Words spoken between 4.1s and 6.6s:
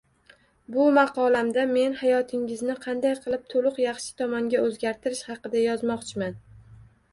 tomonga o’zgartirish haqida yozmoqchiman